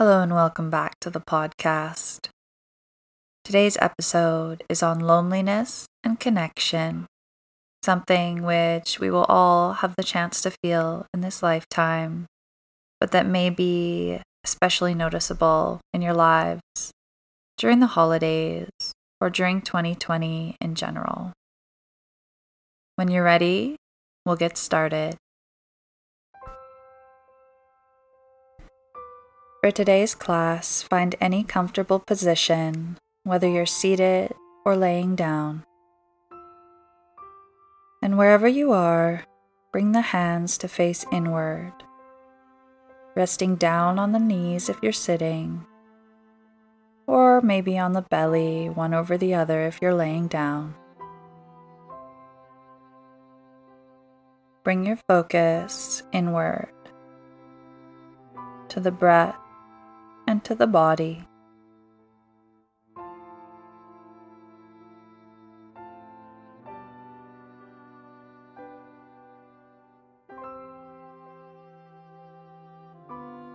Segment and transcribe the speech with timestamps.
[0.00, 2.28] Hello, and welcome back to the podcast.
[3.42, 7.06] Today's episode is on loneliness and connection,
[7.82, 12.26] something which we will all have the chance to feel in this lifetime,
[13.00, 16.92] but that may be especially noticeable in your lives
[17.56, 18.70] during the holidays
[19.20, 21.32] or during 2020 in general.
[22.94, 23.74] When you're ready,
[24.24, 25.16] we'll get started.
[29.68, 34.32] For today's class, find any comfortable position, whether you're seated
[34.64, 35.62] or laying down.
[38.00, 39.26] And wherever you are,
[39.70, 41.74] bring the hands to face inward,
[43.14, 45.66] resting down on the knees if you're sitting,
[47.06, 50.74] or maybe on the belly, one over the other if you're laying down.
[54.64, 56.72] Bring your focus inward
[58.70, 59.36] to the breath
[60.28, 61.24] and to the body.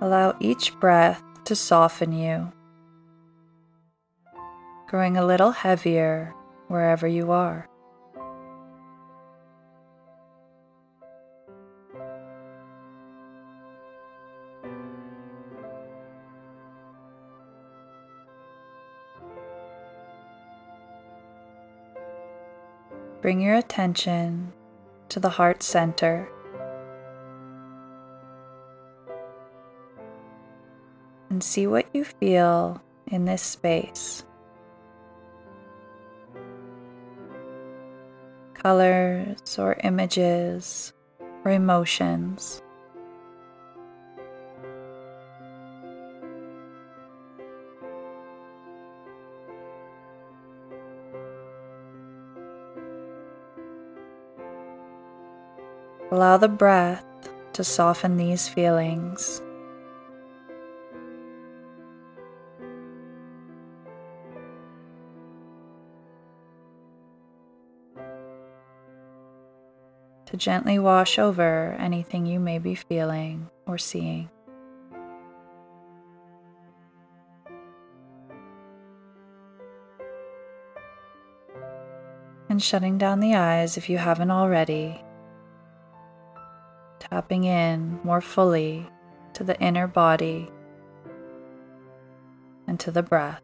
[0.00, 2.50] Allow each breath to soften you,
[4.88, 6.32] growing a little heavier
[6.68, 7.68] wherever you are.
[23.22, 24.52] Bring your attention
[25.08, 26.28] to the heart center.
[31.30, 34.24] And see what you feel in this space.
[38.54, 40.92] Colors or images
[41.44, 42.61] or emotions.
[56.12, 57.06] Allow the breath
[57.54, 59.40] to soften these feelings.
[70.26, 74.28] To gently wash over anything you may be feeling or seeing.
[82.50, 85.02] And shutting down the eyes if you haven't already
[87.12, 88.88] tapping in more fully
[89.34, 90.50] to the inner body
[92.66, 93.42] and to the breath.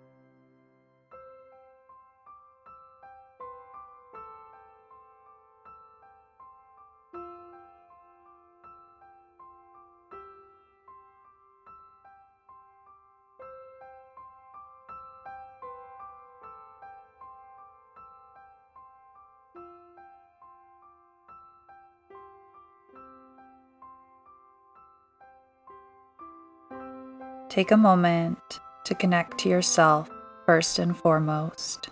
[27.59, 30.09] Take a moment to connect to yourself
[30.47, 31.89] first and foremost.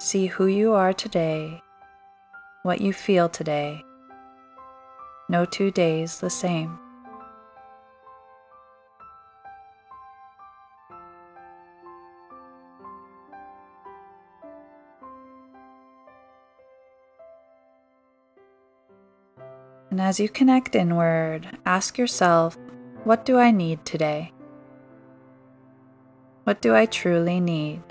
[0.00, 1.62] See who you are today,
[2.64, 3.84] what you feel today.
[5.28, 6.80] No two days the same.
[19.98, 22.56] And as you connect inward, ask yourself,
[23.02, 24.32] what do I need today?
[26.44, 27.82] What do I truly need?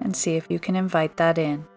[0.00, 1.68] And see if you can invite that in.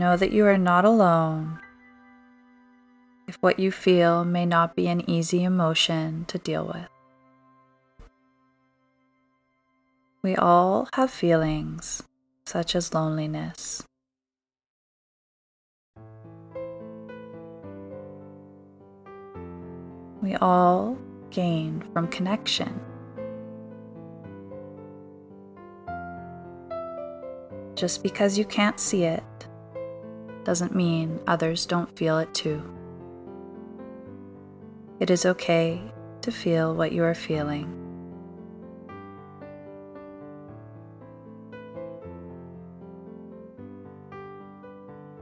[0.00, 1.58] Know that you are not alone
[3.28, 6.88] if what you feel may not be an easy emotion to deal with.
[10.22, 12.02] We all have feelings
[12.46, 13.82] such as loneliness.
[20.22, 20.96] We all
[21.28, 22.80] gain from connection.
[27.74, 29.22] Just because you can't see it
[30.44, 32.62] doesn't mean others don't feel it too.
[35.00, 35.80] It is okay
[36.22, 37.76] to feel what you are feeling.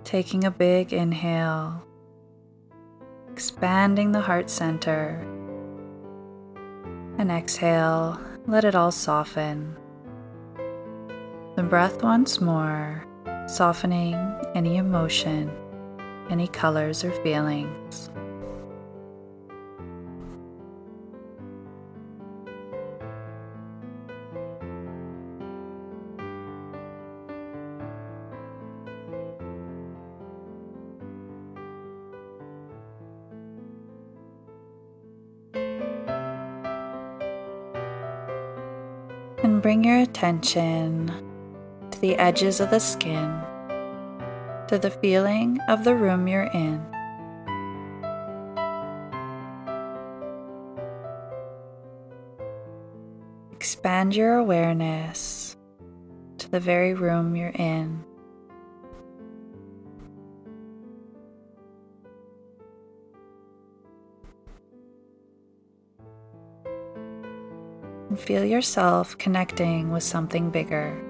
[0.05, 1.85] Taking a big inhale,
[3.31, 5.20] expanding the heart center,
[7.19, 9.76] and exhale, let it all soften.
[11.56, 13.05] The breath once more,
[13.48, 14.14] softening
[14.54, 15.50] any emotion,
[16.30, 18.10] any colors or feelings.
[39.42, 41.27] And bring your attention
[42.00, 43.42] the edges of the skin,
[44.68, 46.84] to the feeling of the room you're in.
[53.52, 55.56] Expand your awareness
[56.38, 58.04] to the very room you're in.
[68.08, 71.07] and feel yourself connecting with something bigger.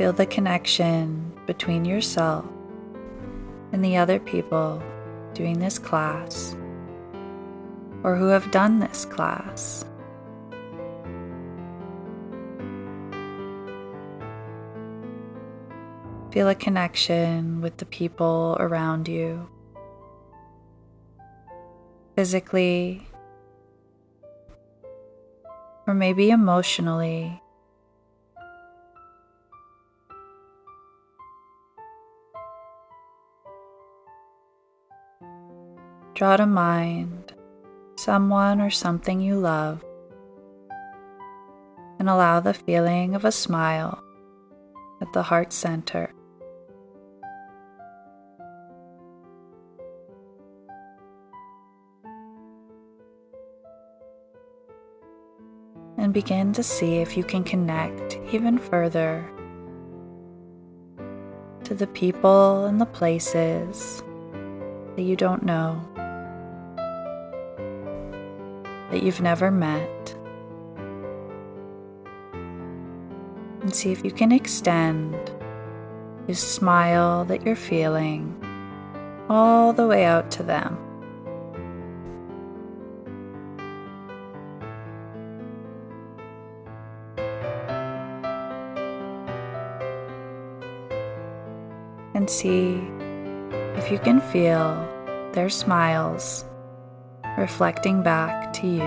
[0.00, 2.46] Feel the connection between yourself
[3.70, 4.82] and the other people
[5.34, 6.56] doing this class
[8.02, 9.84] or who have done this class.
[16.32, 19.50] Feel a connection with the people around you.
[22.16, 23.06] Physically,
[25.86, 27.42] or maybe emotionally.
[36.20, 37.32] Draw to mind
[37.96, 39.82] someone or something you love
[41.98, 44.04] and allow the feeling of a smile
[45.00, 46.12] at the heart center.
[55.96, 59.24] and begin to see if you can connect even further
[61.64, 64.02] to the people and the places
[64.96, 65.89] that you don't know,
[68.90, 70.14] that you've never met.
[73.62, 75.14] And see if you can extend
[76.26, 78.36] your smile that you're feeling
[79.28, 80.78] all the way out to them.
[92.20, 92.74] and see
[93.78, 94.76] if you can feel
[95.32, 96.44] their smiles
[97.40, 98.82] reflecting back to you.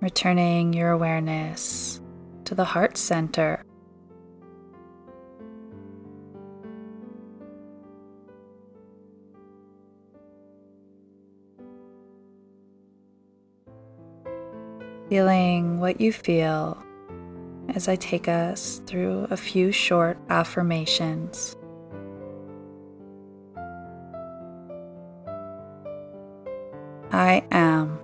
[0.00, 2.00] Returning your awareness
[2.46, 3.65] to the heart center
[15.08, 16.82] feeling what you feel
[17.68, 21.56] as I take us through a few short affirmations.
[27.12, 27.98] I am.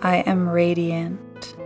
[0.00, 1.56] I am radiant.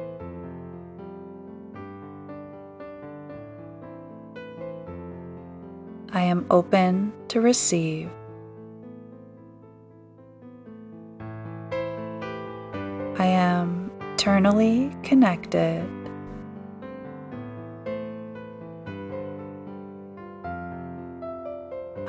[6.13, 8.11] I am open to receive.
[15.03, 15.85] Connected.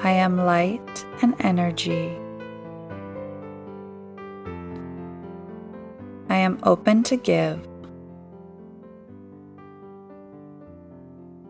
[0.03, 2.15] I am light and energy.
[6.29, 7.67] I am open to give.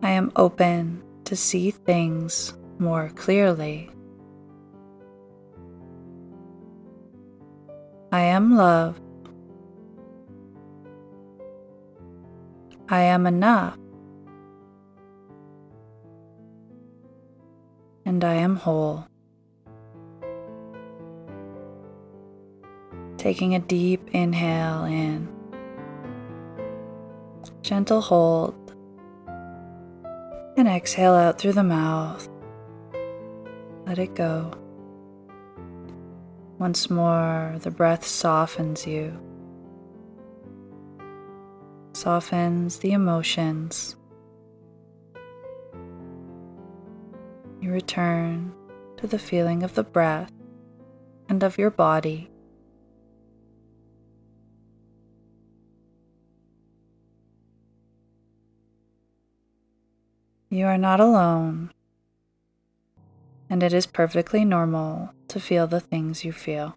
[0.02, 3.90] I am open to see things more clearly.
[8.10, 8.98] I am love.
[12.90, 13.76] I am enough.
[18.06, 19.06] And I am whole.
[23.18, 25.28] Taking a deep inhale in,
[27.60, 28.54] gentle hold,
[30.56, 32.26] And exhale out through the mouth.
[33.86, 34.52] Let it go.
[36.58, 39.12] Once more, the breath softens you,
[41.98, 43.96] softens the emotions.
[47.60, 48.54] You return
[48.98, 50.30] to the feeling of the breath
[51.28, 52.30] and of your body.
[60.50, 61.72] You are not alone,
[63.50, 66.76] and it is perfectly normal to feel the things you feel.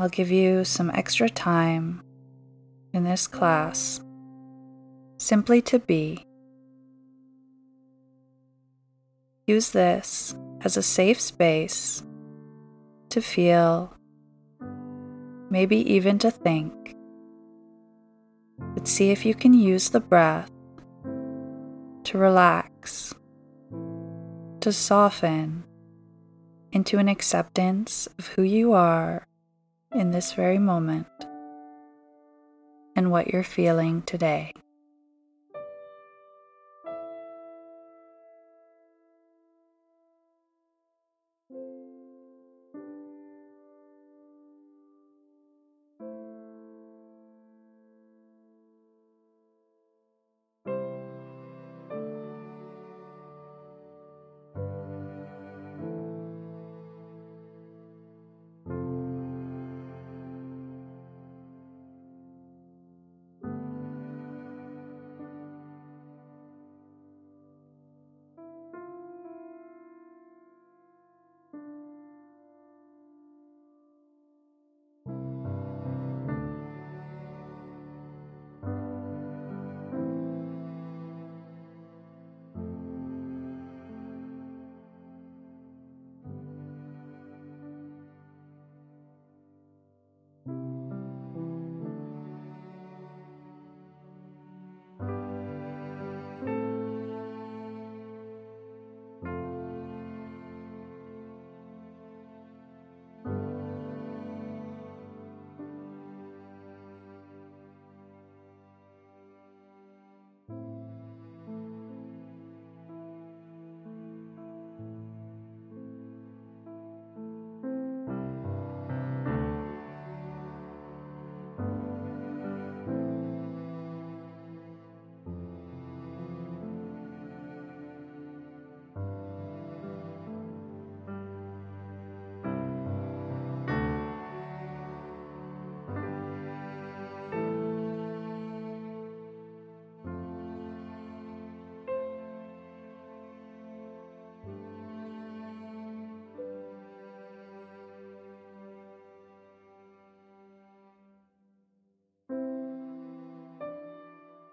[0.00, 2.04] I'll give you some extra time
[2.92, 4.00] in this class
[5.16, 6.24] simply to be.
[9.48, 12.04] Use this as a safe space
[13.08, 13.96] to feel,
[15.50, 16.94] maybe even to think.
[18.74, 20.52] But see if you can use the breath
[22.04, 23.14] to relax,
[24.60, 25.64] to soften
[26.70, 29.26] into an acceptance of who you are
[29.94, 31.06] in this very moment
[32.94, 34.52] and what you're feeling today.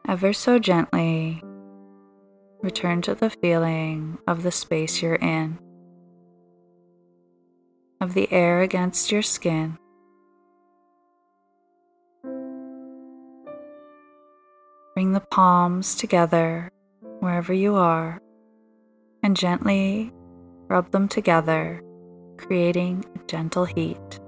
[0.08, 1.42] Ever so gently
[2.62, 5.58] return to the feeling of the space you're in,
[8.02, 9.78] of the air against your skin.
[14.94, 16.72] Bring the palms together
[17.20, 18.22] wherever you are
[19.24, 20.14] and gently
[20.68, 21.82] rub them together,
[22.38, 24.20] creating a gentle heat.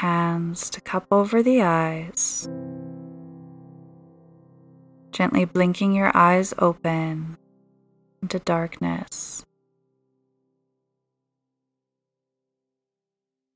[0.00, 2.48] Hands to cup over the eyes,
[5.10, 7.36] gently blinking your eyes open
[8.22, 9.44] into darkness.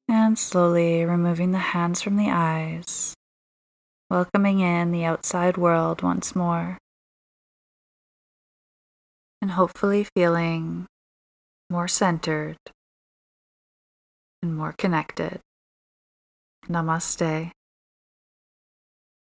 [0.06, 3.14] And slowly removing the hands from the eyes,
[4.10, 6.76] welcoming in the outside world once more,
[9.40, 10.84] and hopefully feeling
[11.70, 12.58] more centered
[14.42, 15.40] and more connected.
[16.68, 17.50] Namaste.